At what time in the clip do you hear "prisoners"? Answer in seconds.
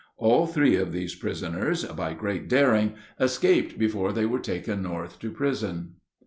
1.13-1.85